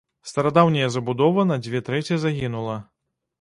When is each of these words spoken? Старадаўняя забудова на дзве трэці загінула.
Старадаўняя 0.29 0.87
забудова 0.95 1.45
на 1.51 1.59
дзве 1.67 1.83
трэці 1.91 2.19
загінула. 2.25 2.81